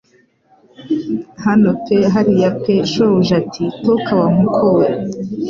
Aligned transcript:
Hano 1.45 1.69
pe 1.83 1.97
hariya 2.13 2.49
pe 2.61 2.75
shobuja 2.91 3.33
ati 3.41 3.63
toka 3.83 4.11
wa 4.19 4.27
nkoko 4.35 4.65
we 4.77 4.85